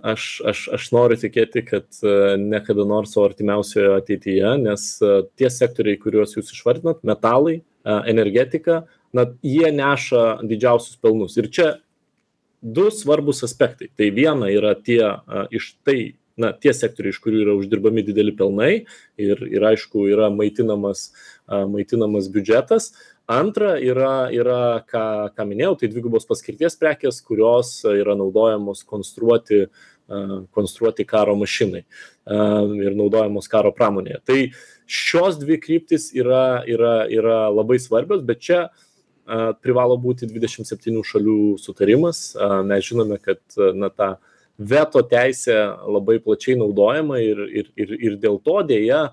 aš, 0.10 0.24
aš, 0.50 0.62
aš 0.74 0.86
noriu 0.94 1.18
tikėti, 1.22 1.62
kad 1.68 1.86
e, 2.02 2.14
ne 2.42 2.58
kada 2.66 2.86
nors, 2.86 3.14
o 3.18 3.26
artimiausioje 3.28 3.92
ateityje, 4.00 4.54
nes 4.64 4.86
e, 5.06 5.20
tie 5.38 5.52
sektoriai, 5.54 6.00
kuriuos 6.02 6.34
jūs 6.34 6.50
išvardinat, 6.56 7.04
metalai, 7.06 7.60
e, 7.60 8.00
energetika, 8.10 8.80
na, 9.16 9.26
jie 9.46 9.72
neša 9.74 10.40
didžiausius 10.46 11.00
pelnus. 11.02 11.38
Ir 11.40 11.50
čia 11.54 11.70
du 12.62 12.90
svarbus 12.92 13.44
aspektai. 13.48 13.90
Tai 13.98 14.10
viena 14.16 14.50
yra 14.52 14.76
tie 14.76 15.02
iš 15.56 15.74
tai, 15.88 16.16
na, 16.40 16.52
tie 16.56 16.74
sektoriai, 16.76 17.14
iš 17.14 17.22
kurių 17.24 17.44
yra 17.44 17.56
uždirbami 17.60 18.04
dideli 18.08 18.34
pelnai 18.36 18.74
ir, 19.20 19.44
ir 19.48 19.70
aišku, 19.72 20.08
yra 20.12 20.30
maitinamas, 20.34 21.10
maitinamas 21.48 22.30
biudžetas. 22.32 22.94
Antra 23.30 23.76
yra, 23.78 24.32
yra 24.34 24.82
ką, 24.90 25.06
ką 25.36 25.46
minėjau, 25.46 25.76
tai 25.80 25.92
dvigubos 25.92 26.26
paskirties 26.26 26.80
prekės, 26.80 27.22
kurios 27.22 27.76
yra 27.86 28.16
naudojamos 28.18 28.82
konstruoti, 28.90 29.68
konstruoti 30.58 31.06
karo 31.06 31.36
mašinai 31.38 31.84
ir 31.86 32.96
naudojamos 32.98 33.46
karo 33.52 33.70
pramonėje. 33.76 34.22
Tai 34.26 34.40
šios 34.90 35.38
dvi 35.44 35.60
kryptis 35.62 36.10
yra, 36.18 36.64
yra, 36.66 37.04
yra 37.14 37.44
labai 37.54 37.78
svarbios, 37.78 38.26
bet 38.26 38.42
čia 38.42 38.64
privalo 39.64 39.98
būti 40.02 40.28
27 40.30 41.04
šalių 41.06 41.40
sutarimas. 41.62 42.34
Mes 42.66 42.86
žinome, 42.86 43.20
kad 43.22 43.42
na, 43.78 43.90
ta 43.90 44.16
veto 44.58 45.04
teisė 45.06 45.58
labai 45.88 46.20
plačiai 46.24 46.58
naudojama 46.60 47.22
ir, 47.24 47.42
ir, 47.62 47.72
ir, 47.80 47.96
ir 48.10 48.18
dėl 48.22 48.40
to 48.44 48.60
dėja 48.68 49.10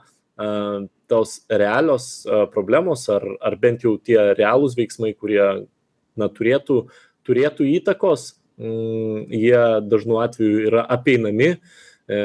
tos 1.07 1.39
realios 1.49 2.27
problemos 2.53 3.07
ar, 3.13 3.25
ar 3.41 3.57
bent 3.61 3.87
jau 3.87 3.95
tie 3.97 4.19
realūs 4.37 4.77
veiksmai, 4.77 5.15
kurie 5.17 5.45
na, 6.17 6.29
turėtų, 6.29 6.83
turėtų 7.29 7.69
įtakos, 7.79 8.33
mm, 8.61 9.29
jie 9.33 9.63
dažnu 9.87 10.21
atveju 10.25 10.67
yra 10.69 10.83
apeinami. 10.97 11.55
E, 12.07 12.19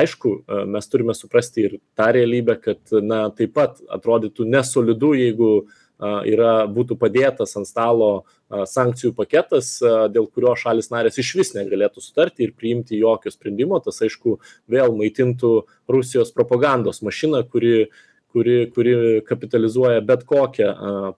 aišku, 0.00 0.32
mes 0.70 0.88
turime 0.90 1.14
suprasti 1.14 1.66
ir 1.66 1.76
tą 1.98 2.08
realybę, 2.14 2.56
kad 2.62 2.94
na, 3.04 3.26
taip 3.34 3.52
pat 3.58 3.82
atrodytų 3.94 4.48
nesolidu, 4.48 5.12
jeigu 5.18 5.50
uh, 5.60 5.76
yra, 5.98 6.66
būtų 6.70 6.96
padėtas 6.98 7.56
ant 7.58 7.68
stalo 7.68 8.10
sankcijų 8.48 9.12
paketas, 9.16 9.76
dėl 10.14 10.28
kurio 10.30 10.54
šalis 10.56 10.90
narės 10.92 11.18
iš 11.20 11.34
vis 11.36 11.54
negalėtų 11.56 12.02
sutarti 12.02 12.46
ir 12.46 12.54
priimti 12.56 13.00
jokio 13.00 13.32
sprendimo. 13.34 13.80
Tas, 13.84 14.00
aišku, 14.04 14.38
vėl 14.70 14.94
maitintų 14.96 15.52
Rusijos 15.90 16.32
propagandos 16.36 17.02
mašiną, 17.02 17.42
kuri, 17.50 17.88
kuri, 18.32 18.60
kuri 18.74 18.94
kapitalizuoja 19.28 20.04
bet 20.06 20.24
kokią 20.28 20.70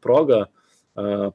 progą 0.02 0.46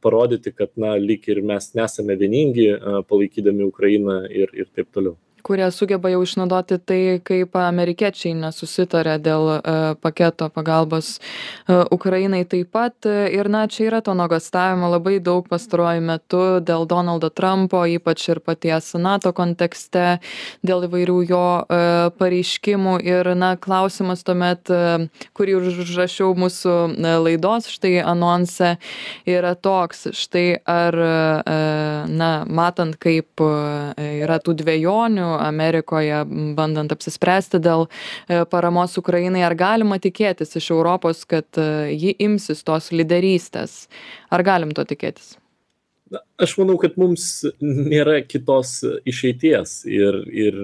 parodyti, 0.04 0.52
kad, 0.52 0.74
na, 0.78 0.96
lyg 1.00 1.24
ir 1.32 1.42
mes 1.46 1.72
nesame 1.78 2.18
vieningi, 2.20 2.74
palaikydami 3.10 3.70
Ukrainą 3.70 4.26
ir, 4.28 4.52
ir 4.54 4.68
taip 4.76 4.92
toliau 4.94 5.16
kurie 5.46 5.68
sugeba 5.72 6.10
jau 6.10 6.24
išnaudoti 6.26 6.80
tai, 6.82 7.00
kaip 7.26 7.54
amerikiečiai 7.60 8.34
nesusitarė 8.40 9.20
dėl 9.22 9.50
e, 9.54 9.60
paketo 10.02 10.48
pagalbos 10.54 11.20
e, 11.20 11.78
Ukrainai 11.94 12.42
taip 12.50 12.72
pat. 12.74 13.06
Ir 13.06 13.50
na, 13.54 13.66
čia 13.70 13.86
yra 13.92 14.00
to 14.06 14.16
nuogastavimo 14.18 14.90
labai 14.90 15.20
daug 15.24 15.46
pastaruoju 15.52 16.02
metu 16.06 16.42
dėl 16.66 16.88
Donaldo 16.90 17.30
Trumpo, 17.30 17.84
ypač 17.86 18.26
ir 18.34 18.42
paties 18.42 18.94
NATO 18.98 19.36
kontekste, 19.38 20.18
dėl 20.66 20.88
įvairių 20.90 21.20
jo 21.30 21.44
e, 21.62 21.82
pareiškimų. 22.18 22.98
Ir 23.06 23.30
na, 23.38 23.54
klausimas 23.62 24.26
tuomet, 24.26 24.72
kurį 25.38 25.60
užrašiau 25.60 26.34
mūsų 26.42 26.74
laidos, 27.22 27.70
štai 27.70 28.00
anonse, 28.02 28.76
yra 29.30 29.54
toks, 29.54 30.08
štai 30.18 30.48
ar, 30.66 30.98
na, 32.10 32.32
matant, 32.50 32.98
kaip 33.02 33.44
yra 33.46 34.40
tų 34.42 34.56
dviejonių, 34.64 35.35
Amerikoje, 35.42 36.24
bandant 36.58 36.92
apsispręsti 36.96 37.62
dėl 37.64 37.88
e, 37.88 38.44
paramos 38.52 38.98
Ukrainai, 39.02 39.46
ar 39.48 39.56
galima 39.60 40.00
tikėtis 40.02 40.56
iš 40.60 40.72
Europos, 40.76 41.24
kad 41.30 41.48
e, 41.62 41.96
ji 41.96 42.16
imsis 42.28 42.64
tos 42.68 42.92
lyderystės? 42.96 43.86
Ar 44.34 44.46
galim 44.46 44.76
to 44.76 44.86
tikėtis? 44.88 45.36
Na, 46.14 46.20
aš 46.38 46.52
manau, 46.60 46.76
kad 46.78 47.00
mums 47.02 47.24
nėra 47.66 48.20
kitos 48.30 48.76
išeities 49.10 49.72
ir, 49.90 50.20
ir 50.30 50.58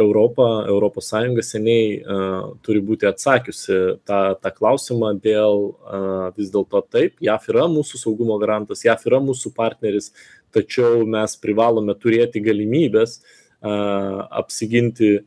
Europa, 0.00 0.46
Europos 0.64 1.10
Sąjunga 1.12 1.44
seniai 1.44 1.98
uh, 1.98 2.54
turi 2.64 2.80
būti 2.80 3.04
atsakiusi 3.10 3.76
tą, 4.08 4.20
tą 4.40 4.52
klausimą 4.56 5.10
dėl 5.20 5.66
uh, 5.68 6.30
vis 6.38 6.48
dėlto 6.54 6.80
taip, 6.88 7.20
JAF 7.20 7.50
yra 7.52 7.66
mūsų 7.68 8.00
saugumo 8.00 8.40
garantas, 8.40 8.86
JAF 8.86 9.04
yra 9.10 9.20
mūsų 9.26 9.52
partneris, 9.58 10.08
tačiau 10.56 11.04
mes 11.04 11.36
privalome 11.36 11.92
turėti 12.00 12.40
galimybės 12.48 13.18
uh, 13.18 13.36
apsiginti 13.62 15.18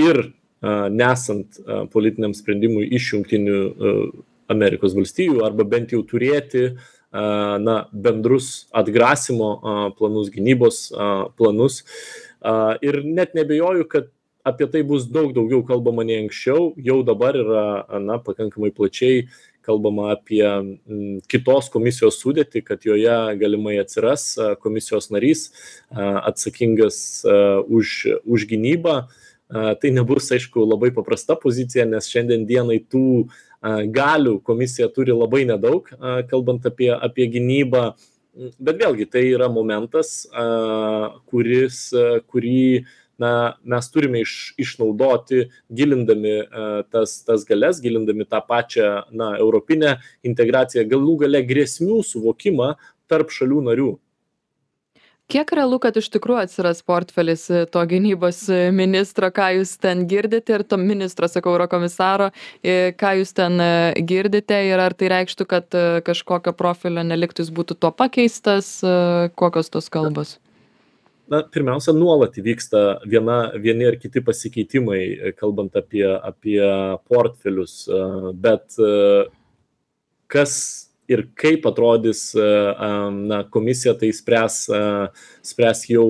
ir 0.00 0.22
nesant 0.90 1.58
politiniam 1.92 2.34
sprendimui 2.34 2.86
iš 2.94 3.12
jungtinių 3.14 3.60
Amerikos 4.52 4.94
valstijų 4.96 5.42
arba 5.46 5.66
bent 5.68 5.94
jau 5.94 6.02
turėti 6.06 6.72
na, 7.12 7.76
bendrus 7.92 8.66
atgrasimo 8.72 9.52
planus, 9.98 10.30
gynybos 10.32 10.84
planus. 11.38 11.82
Ir 12.82 13.02
net 13.04 13.34
nebejoju, 13.38 13.86
kad 13.90 14.10
apie 14.42 14.66
tai 14.70 14.82
bus 14.86 15.06
daug 15.06 15.30
daugiau 15.34 15.62
kalbama 15.66 16.04
nei 16.06 16.22
anksčiau, 16.24 16.72
jau 16.76 17.02
dabar 17.06 17.36
yra 17.38 17.64
na, 18.02 18.18
pakankamai 18.18 18.72
plačiai 18.74 19.28
kalbama 19.64 20.12
apie 20.16 20.44
kitos 21.30 21.70
komisijos 21.72 22.18
sudėtį, 22.20 22.62
kad 22.66 22.86
joje 22.86 23.16
galimai 23.40 23.78
atsiras 23.82 24.34
komisijos 24.62 25.10
narys 25.14 25.48
atsakingas 25.92 27.22
už, 27.68 27.96
už 28.24 28.48
gynybą. 28.50 28.96
Tai 29.52 29.90
nebus, 29.92 30.30
aišku, 30.32 30.64
labai 30.64 30.88
paprasta 30.96 31.36
pozicija, 31.36 31.84
nes 31.84 32.06
šiandien 32.08 32.46
dienai 32.48 32.78
tų 32.80 33.26
galių 33.92 34.38
komisija 34.46 34.88
turi 34.88 35.12
labai 35.12 35.44
nedaug, 35.44 35.90
kalbant 36.30 36.64
apie, 36.66 36.88
apie 36.92 37.28
gynybą. 37.34 37.92
Bet 38.32 38.80
vėlgi 38.80 39.04
tai 39.12 39.26
yra 39.28 39.50
momentas, 39.52 40.22
kuris, 41.28 41.90
kurį 42.32 42.86
na 43.18 43.56
mes 43.64 43.90
turime 43.90 44.22
iš 44.22 44.54
išnaudoti 44.60 45.48
gilindami 45.68 46.36
e, 46.42 46.46
tas 46.90 47.18
tas 47.26 47.44
galias 47.48 47.80
gilindami 47.82 48.24
tą 48.28 48.40
pačią 48.48 49.02
na 49.10 49.34
europinę 49.38 49.98
integraciją 50.22 50.86
galų 50.88 51.18
gale 51.26 51.42
grėsmių 51.46 52.00
suvokimą 52.06 52.74
tarp 53.10 53.34
šalių 53.34 53.60
narių. 53.68 53.92
Kiek 55.32 55.52
realu 55.54 55.78
kad 55.80 55.96
iš 55.96 56.10
tikrųjų 56.12 56.42
atsiras 56.42 56.82
portfelis 56.84 57.46
e, 57.48 57.64
to 57.72 57.84
gynybos 57.88 58.42
e, 58.52 58.62
ministro? 58.74 59.30
Ką 59.32 59.52
jūs 59.58 59.76
ten 59.80 60.04
girdite? 60.10 60.58
Ir 60.58 60.64
to 60.66 60.76
ministro 60.80 61.28
sakau 61.30 61.54
eurokomisaro 61.54 62.32
ką 62.62 63.12
jūs 63.20 63.32
ten 63.36 63.60
girdite? 64.08 64.58
Ir 64.68 64.82
ar 64.82 64.96
tai 64.96 65.12
reikštų 65.14 65.48
kad 65.48 65.80
kažkokio 66.08 66.56
profilio 66.56 67.04
neliktų 67.06 67.46
jis 67.46 67.52
būtų 67.54 67.78
tuo 67.80 67.92
pakeistas 67.96 68.80
kokios 69.38 69.72
tos 69.72 69.92
kalbos 69.92 70.38
na 71.32 71.40
pirmiausia 71.48 71.94
nuolat 71.96 72.36
įvyksta 72.40 72.80
viena 73.08 73.36
vieni 73.64 73.86
ar 73.88 73.96
kiti 74.00 74.20
pasikeitimai 74.24 75.32
kalbant 75.38 75.76
apie 75.80 76.04
apie 76.04 76.60
portfelius 77.08 77.76
bet 78.44 78.76
kas 80.32 80.54
ir 81.12 81.24
kaip 81.38 81.66
atrodys 81.68 82.30
na, 82.34 83.42
komisija, 83.52 83.94
tai 84.00 84.10
spręs, 84.16 84.58
spręs 85.46 85.84
jau 85.90 86.06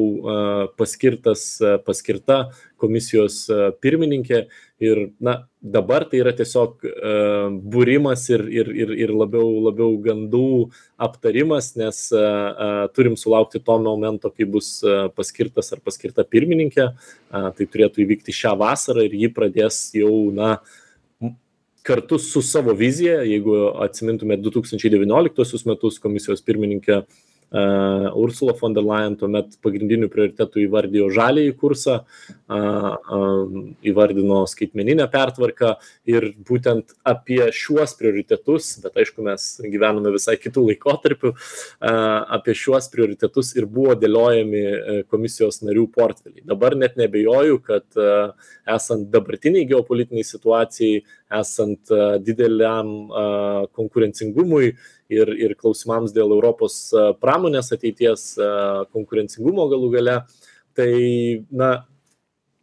paskirtas, 0.78 1.46
paskirta 1.86 2.44
komisijos 2.82 3.44
pirmininkė 3.82 4.46
ir 4.82 5.12
na 5.22 5.36
dabar 5.62 6.04
tai 6.10 6.20
yra 6.22 6.32
tiesiog 6.34 6.82
uh, 6.88 7.46
būrimas 7.74 8.24
ir, 8.34 8.42
ir, 8.50 8.70
ir, 8.74 8.92
ir 9.04 9.12
labiau, 9.14 9.46
labiau 9.68 9.94
gandų 10.02 10.72
aptarimas, 11.06 11.72
nes 11.78 12.00
uh, 12.16 12.88
turim 12.96 13.14
sulaukti 13.18 13.62
to 13.62 13.78
momento, 13.84 14.32
kai 14.34 14.48
bus 14.56 14.74
uh, 14.82 15.06
paskirtas 15.14 15.70
ar 15.74 15.82
paskirta 15.86 16.26
pirmininkė. 16.26 16.88
Uh, 17.30 17.50
tai 17.54 17.68
turėtų 17.70 18.02
įvykti 18.02 18.34
šią 18.34 18.56
vasarą 18.58 19.06
ir 19.06 19.14
ji 19.22 19.30
pradės 19.34 19.84
jau, 19.94 20.16
na, 20.34 20.56
kartu 21.82 22.18
su 22.18 22.42
savo 22.42 22.72
vizija, 22.78 23.22
jeigu 23.26 23.56
atsimintume 23.84 24.36
2019 24.38 25.66
metus 25.66 25.98
komisijos 26.02 26.42
pirmininkė 26.46 26.98
uh, 26.98 27.20
Uh, 27.52 28.10
Ursula 28.16 28.54
von 28.54 28.72
der 28.72 28.80
Leyen 28.80 29.12
tuomet 29.20 29.58
pagrindinių 29.60 30.06
prioritetų 30.08 30.62
įvardijo 30.62 31.10
žalį 31.12 31.42
į 31.50 31.56
kursą, 31.60 31.98
uh, 32.00 32.86
uh, 32.96 33.50
įvardino 33.84 34.38
skaitmeninę 34.48 35.04
pertvarką 35.12 35.74
ir 36.08 36.30
būtent 36.48 36.94
apie 37.04 37.42
šiuos 37.52 37.92
prioritetus, 37.98 38.70
bet 38.80 38.96
aišku, 39.04 39.20
mes 39.26 39.44
gyvename 39.66 40.14
visai 40.14 40.38
kitų 40.40 40.64
laikotarpių, 40.70 41.34
apie 42.38 42.54
šiuos 42.56 42.88
prioritetus 42.92 43.52
ir 43.58 43.68
buvo 43.68 43.98
dėliojami 44.00 45.04
komisijos 45.12 45.60
narių 45.66 45.84
portfeliai. 45.92 46.46
Dabar 46.48 46.78
net 46.78 46.96
nebejoju, 46.96 47.60
kad 47.66 48.00
esant 48.64 49.10
dabartiniai 49.12 49.68
geopolitiniai 49.68 50.24
situacijai, 50.24 51.02
esant 51.40 51.92
dideliam 52.24 52.90
konkurencingumui, 53.76 54.72
ir, 55.12 55.32
ir 55.36 55.54
klausimams 55.58 56.14
dėl 56.16 56.32
Europos 56.34 56.78
pramonės 57.22 57.72
ateities 57.76 58.32
konkurencingumo 58.92 59.68
galų 59.72 59.92
gale, 59.96 60.16
tai 60.76 60.92
na, 61.52 61.72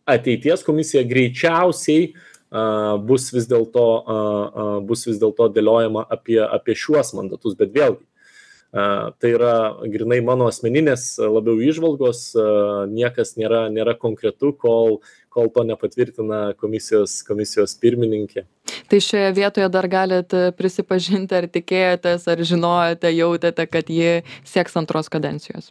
ateities 0.10 0.66
komisija 0.66 1.06
greičiausiai 1.08 2.12
bus 3.06 3.30
vis 3.34 3.46
dėlto 3.50 3.86
bus 4.90 5.06
vis 5.06 5.20
dėlto 5.22 5.52
dėliojama 5.54 6.06
apie, 6.10 6.40
apie 6.42 6.78
šiuos 6.78 7.14
mandatus, 7.18 7.58
bet 7.60 7.76
vėlgi. 7.76 8.06
Tai 8.70 9.30
yra 9.34 9.54
grinai 9.90 10.20
mano 10.22 10.46
asmeninės 10.50 11.16
labiau 11.18 11.58
išvalgos, 11.66 12.28
niekas 12.90 13.34
nėra, 13.38 13.64
nėra 13.74 13.96
konkretu, 13.98 14.52
kol, 14.54 15.00
kol 15.30 15.50
to 15.54 15.64
nepatvirtina 15.68 16.54
komisijos, 16.60 17.20
komisijos 17.28 17.76
pirmininkė. 17.82 18.46
Tai 18.90 19.00
šioje 19.04 19.34
vietoje 19.38 19.68
dar 19.74 19.88
galit 19.90 20.34
prisipažinti, 20.58 21.36
ar 21.38 21.50
tikėjotės, 21.52 22.26
ar 22.32 22.42
žinojote, 22.52 23.12
jautėte, 23.14 23.66
kad 23.70 23.92
ji 23.94 24.24
sieks 24.48 24.78
antros 24.80 25.12
kadencijos? 25.14 25.70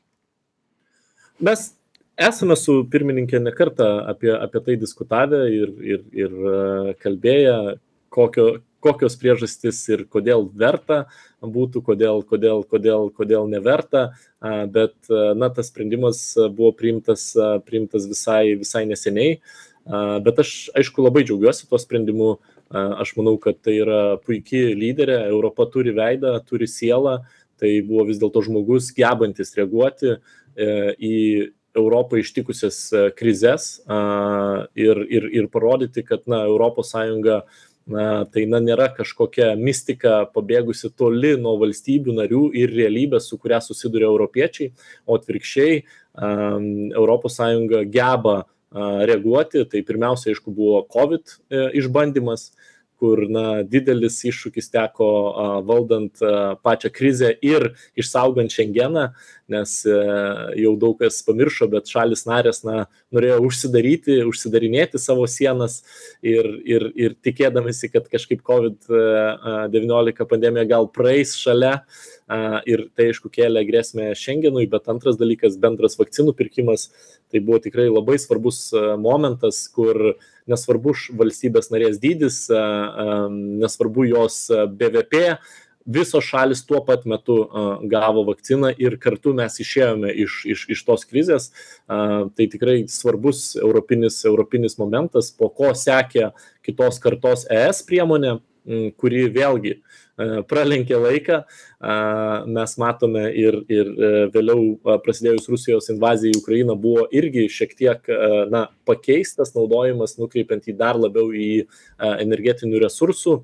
Mes 1.42 1.68
esame 2.18 2.56
su 2.58 2.80
pirmininkė 2.90 3.40
nekartą 3.42 3.88
apie, 4.10 4.32
apie 4.34 4.62
tai 4.66 4.78
diskutavę 4.80 5.44
ir, 5.54 5.74
ir, 5.94 6.06
ir 6.24 6.38
kalbėję, 7.02 7.58
kokio, 8.14 8.48
kokios 8.85 9.16
priežastys 9.20 9.80
ir 9.90 10.04
kodėl 10.11 10.47
verta 10.54 11.06
būtų, 11.42 11.82
kodėl, 11.87 12.23
kodėl, 12.26 12.62
kodėl, 12.66 13.08
kodėl 13.14 13.49
neverta, 13.50 14.12
bet 14.42 14.94
na, 15.11 15.50
tas 15.54 15.70
sprendimas 15.73 16.20
buvo 16.38 16.73
priimtas, 16.76 17.30
priimtas 17.66 18.06
visai, 18.11 18.54
visai 18.61 18.85
neseniai. 18.90 19.40
Bet 20.25 20.40
aš, 20.42 20.54
aišku, 20.76 21.02
labai 21.06 21.25
džiaugiuosi 21.25 21.68
tuo 21.68 21.80
sprendimu. 21.80 22.37
Aš 22.68 23.14
manau, 23.16 23.38
kad 23.40 23.56
tai 23.64 23.78
yra 23.80 24.00
puikiai 24.20 24.75
lyderė, 24.76 25.23
Europa 25.30 25.64
turi 25.73 25.94
veidą, 25.97 26.35
turi 26.44 26.66
sielą, 26.68 27.23
tai 27.56 27.78
buvo 27.80 28.04
vis 28.11 28.18
dėlto 28.20 28.42
žmogus 28.44 28.90
gebantis 28.92 29.54
reaguoti 29.56 30.11
e, 30.12 30.18
į 31.00 31.14
Europą 31.78 32.18
ištikusias 32.20 32.78
krizes 33.16 33.68
ir, 34.78 35.00
ir, 35.08 35.28
ir 35.40 35.49
parodyti, 35.52 36.04
kad 36.06 36.25
na, 36.30 36.44
ES 36.49 36.94
na 37.88 38.25
tai 38.28 38.45
na 38.50 38.61
nėra 38.62 38.90
kažkokia 38.97 39.54
mistika 39.59 40.21
pabėgusi 40.35 40.90
toli 40.97 41.35
nuo 41.40 41.57
valstybių 41.61 42.14
narių 42.21 42.42
ir 42.61 42.75
realybės, 42.76 43.30
su 43.30 43.38
kuria 43.40 43.62
susiduria 43.64 44.11
europiečiai, 44.11 44.73
o 45.09 45.16
atvirkščiai 45.18 45.83
Europos 46.99 47.38
Sąjunga 47.38 47.85
geba 47.88 48.42
reaguoti. 49.09 49.64
Tai 49.71 49.85
pirmiausia, 49.88 50.33
aišku, 50.33 50.52
buvo 50.54 50.83
COVID 50.92 51.24
e, 51.24 51.62
išbandymas, 51.81 52.51
kur 52.98 53.22
na, 53.30 53.62
didelis 53.62 54.18
iššūkis 54.26 54.70
teko 54.74 55.08
valdant 55.68 56.22
pačią 56.64 56.90
krizę 56.94 57.32
ir 57.44 57.72
išsaugant 57.98 58.52
šiandieną, 58.54 59.08
nes 59.48 59.74
e, 59.88 59.96
jau 60.61 60.74
daug 60.80 60.98
kas 61.00 61.22
pamiršo, 61.24 61.68
bet 61.72 61.88
šalis 61.88 62.26
narės 62.28 62.62
na, 62.66 62.84
norėjo 63.14 63.38
užsidaryti, 63.48 64.18
užsidarinėti 64.28 65.00
savo 65.00 65.24
sienas 65.30 65.80
ir, 66.20 66.48
ir, 66.68 66.88
ir 66.98 67.16
tikėdamasi, 67.24 67.90
kad 67.94 68.11
kažkaip 68.12 68.42
COVID-19 68.46 70.28
pandemija 70.28 70.68
gal 70.68 70.90
praeis 70.92 71.37
šalia 71.38 71.78
ir 72.68 72.84
tai 72.96 73.08
aišku 73.08 73.30
kėlė 73.32 73.62
grėsmę 73.68 74.11
Schengenui, 74.18 74.66
bet 74.68 74.90
antras 74.92 75.16
dalykas- 75.16 75.56
bendras 75.64 75.96
vakcinų 75.96 76.34
pirkimas. 76.37 76.90
Tai 77.32 77.40
buvo 77.40 77.58
tikrai 77.58 77.88
labai 77.88 78.18
svarbus 78.20 78.72
momentas, 79.00 79.66
kur 79.72 80.16
nesvarbu 80.48 80.94
valstybės 81.18 81.72
narės 81.72 82.00
dydis, 82.02 82.46
nesvarbu 82.48 84.08
jos 84.08 84.46
BVP, 84.50 85.38
visos 85.88 86.26
šalis 86.28 86.64
tuo 86.68 86.82
pat 86.84 87.06
metu 87.08 87.38
gavo 87.88 88.26
vakciną 88.28 88.74
ir 88.76 88.98
kartu 89.00 89.32
mes 89.37 89.56
išėjome 89.64 90.12
iš, 90.24 90.42
iš, 90.52 90.66
iš 90.74 90.84
tos 90.84 91.06
krizės. 91.08 91.48
Tai 91.88 92.48
tikrai 92.56 92.82
svarbus 92.92 93.54
europinis, 93.61 94.20
europinis 94.28 94.76
momentas, 94.80 95.32
po 95.32 95.48
ko 95.48 95.72
sekė 95.76 96.32
kitos 96.66 97.00
kartos 97.00 97.46
ES 97.48 97.84
priemonė, 97.88 98.37
kuri 99.00 99.30
vėlgi 99.32 99.78
E, 99.78 100.08
pralenkė 100.18 100.98
laiką. 100.98 101.38
Mes 102.50 102.74
matome 102.81 103.24
ir, 103.38 103.61
ir 103.70 103.90
e, 103.90 104.11
vėliau 104.35 104.98
prasidėjus 105.04 105.48
Rusijos 105.50 105.90
invazijai 105.92 106.35
į 106.35 106.40
Ukrainą 106.40 106.74
buvo 106.78 107.07
irgi 107.14 107.46
šiek 107.52 107.74
tiek 107.78 108.11
e, 108.11 108.18
na, 108.50 108.66
pakeistas 108.88 109.54
naudojimas, 109.54 110.16
nukreipiant 110.18 110.66
į 110.66 110.74
dar 110.78 110.98
labiau 110.98 111.31
į 111.31 111.68
energetinių 111.98 112.83
resursų 112.83 113.38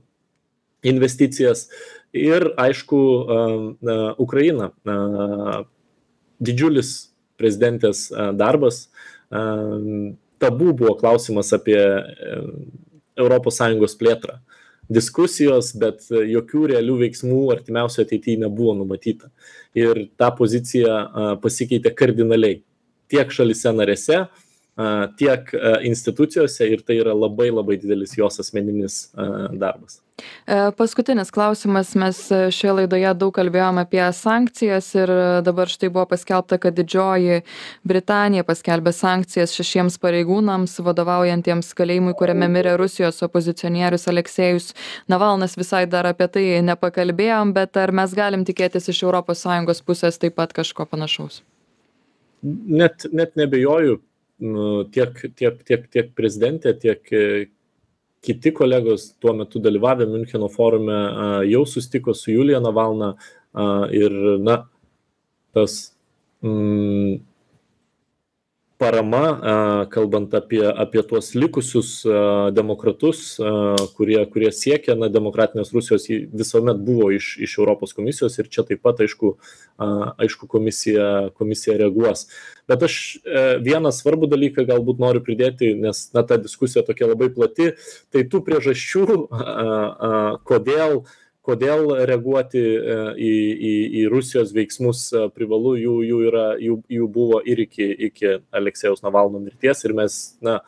investicijas. 0.85 1.69
Ir 2.15 2.51
aišku, 2.61 2.99
Ukraina. 4.23 4.69
Didžiulis 6.45 6.91
prezidentės 7.41 8.07
darbas. 8.39 8.85
Tabu 9.31 10.75
buvo 10.77 10.95
klausimas 11.01 11.51
apie 11.57 11.81
ES 13.19 13.97
plėtrą 13.99 14.39
diskusijos, 14.93 15.73
bet 15.81 16.05
jokių 16.11 16.69
realių 16.75 16.99
veiksmų 17.05 17.41
artimiausio 17.55 18.05
ateityje 18.05 18.43
nebuvo 18.45 18.75
numatyta. 18.79 19.31
Ir 19.77 20.07
ta 20.21 20.31
pozicija 20.35 21.37
pasikeitė 21.43 21.95
kardinaliai 21.97 22.61
tiek 23.11 23.33
šalise 23.33 23.73
narėse, 23.75 24.25
tiek 25.19 25.51
institucijose 25.87 26.67
ir 26.67 26.83
tai 26.87 26.99
yra 26.99 27.15
labai 27.15 27.51
labai 27.55 27.77
didelis 27.79 28.17
jos 28.19 28.41
asmeninis 28.43 29.05
darbas. 29.55 30.01
E, 30.47 30.71
paskutinis 30.77 31.31
klausimas. 31.35 31.95
Mes 31.99 32.19
šioje 32.55 32.75
laidoje 32.79 33.11
daug 33.19 33.33
kalbėjome 33.35 33.83
apie 33.83 34.03
sankcijas 34.15 34.93
ir 34.95 35.11
dabar 35.47 35.71
štai 35.71 35.91
buvo 35.95 36.05
paskelbta, 36.13 36.59
kad 36.63 36.77
Didžioji 36.79 37.41
Britanija 37.87 38.47
paskelbė 38.47 38.93
sankcijas 38.95 39.55
šešiems 39.59 39.99
pareigūnams, 40.03 40.77
vadovaujantiems 40.87 41.73
kalėjimui, 41.79 42.15
kuriame 42.19 42.51
mirė 42.53 42.77
Rusijos 42.79 43.23
opozicionierius 43.27 44.07
Aleksėjus 44.13 44.71
Navalnas. 45.11 45.59
Visai 45.59 45.85
dar 45.91 46.07
apie 46.11 46.31
tai 46.31 46.47
nepakalbėjom, 46.67 47.55
bet 47.57 47.79
ar 47.81 47.95
mes 47.95 48.15
galim 48.15 48.47
tikėtis 48.47 48.91
iš 48.93 49.03
ES 49.05 49.83
pusės 49.87 50.19
taip 50.19 50.39
pat 50.39 50.55
kažko 50.55 50.87
panašaus? 50.87 51.43
Net, 52.45 53.07
net 53.13 53.35
nebejoju, 53.41 53.99
tiek, 54.39 55.21
tiek, 55.37 55.61
tiek, 55.65 55.85
tiek 55.93 56.11
prezidentė, 56.17 56.75
tiek 56.81 57.13
kiti 58.25 58.53
kolegos 58.57 59.13
tuo 59.21 59.35
metu 59.37 59.61
dalyvavę 59.63 60.07
Müncheno 60.09 60.49
forume 60.53 60.97
jau 61.51 61.65
sustiko 61.69 62.15
su 62.17 62.33
Julija 62.33 62.61
Navalna 62.65 63.15
ir, 63.93 64.15
na, 64.41 64.63
tas 65.55 65.77
mm, 66.43 67.21
parama, 68.79 69.87
kalbant 69.91 70.35
apie, 70.35 70.63
apie 70.67 71.03
tuos 71.07 71.31
likusius 71.35 71.91
demokratus, 72.57 73.37
kurie, 73.97 74.19
kurie 74.33 74.51
siekia 74.53 74.97
na, 74.99 75.09
demokratinės 75.13 75.71
Rusijos, 75.75 76.09
visuomet 76.11 76.81
buvo 76.83 77.13
iš, 77.15 77.35
iš 77.47 77.59
Europos 77.61 77.95
komisijos 77.95 78.39
ir 78.41 78.51
čia 78.51 78.67
taip 78.67 78.83
pat, 78.85 79.05
aišku, 79.05 79.37
aišku 79.79 80.51
komisija, 80.51 81.31
komisija 81.39 81.79
reaguos. 81.79 82.27
Bet 82.69 82.83
aš 82.87 82.95
e, 83.21 83.43
vieną 83.61 83.93
svarbų 83.93 84.31
dalyką 84.33 84.65
galbūt 84.69 85.03
noriu 85.03 85.21
pridėti, 85.25 85.75
nes 85.77 86.07
na, 86.17 86.23
ta 86.25 86.39
diskusija 86.41 86.83
tokia 86.87 87.11
labai 87.11 87.29
plati, 87.35 87.75
tai 88.13 88.25
tų 88.31 88.41
priežasčių, 88.47 89.05
kodėl 90.49 91.05
kodėl 91.45 91.91
reaguoti 92.09 92.61
į, 92.61 93.33
į, 93.55 93.75
į 94.01 94.07
Rusijos 94.13 94.55
veiksmus 94.57 95.07
privalu, 95.37 95.75
jų, 95.81 95.99
jų, 96.09 96.23
yra, 96.31 96.47
jų, 96.61 96.79
jų 96.99 97.11
buvo 97.13 97.43
ir 97.45 97.67
iki, 97.67 97.91
iki 98.09 98.39
Aleksėjaus 98.55 99.05
Navalno 99.05 99.43
mirties 99.43 99.85
ir 99.85 99.97
mes, 99.97 100.23
na, 100.45 100.63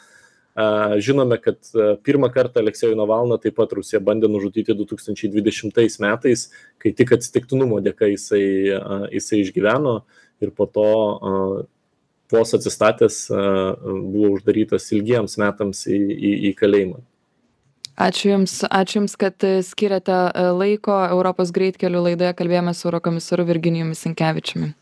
Žinome, 1.04 1.36
kad 1.44 1.58
pirmą 2.00 2.30
kartą 2.32 2.62
Aleksejų 2.62 2.96
Navalną 2.96 3.36
taip 3.36 3.58
pat 3.58 3.74
Rusija 3.76 3.98
bandė 4.00 4.30
nužudyti 4.32 4.72
2020 4.72 6.00
metais, 6.00 6.46
kai 6.80 6.94
tik 6.96 7.12
atsitiktinumo 7.12 7.82
dėka 7.84 8.08
jisai, 8.08 8.46
jisai 9.12 9.42
išgyveno 9.42 9.98
ir 10.40 10.54
po 10.56 10.64
to 10.72 10.86
vos 12.32 12.56
atsistatęs 12.56 13.18
buvo 13.28 14.32
uždarytas 14.38 14.88
ilgiems 14.96 15.36
metams 15.44 15.84
į, 15.92 16.00
į, 16.00 16.32
į 16.48 16.54
kalėjimą. 16.56 17.04
Ačiū 17.96 18.34
Jums, 18.34 18.60
ačiū 18.68 19.00
Jums, 19.00 19.16
kad 19.16 19.40
skiriate 19.64 20.16
laiko 20.52 20.98
Europos 21.08 21.48
greitkelių 21.56 22.02
laidoje 22.10 22.34
kalbėjome 22.36 22.76
su 22.76 22.90
Eurokomisaru 22.90 23.48
Virginijumi 23.48 23.96
Sinkevičiumi. 23.96 24.76